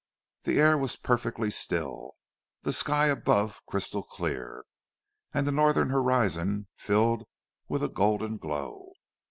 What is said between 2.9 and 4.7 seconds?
above crystal clear,